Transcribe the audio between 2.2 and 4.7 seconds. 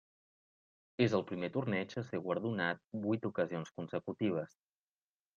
guardonat vuit ocasions consecutives.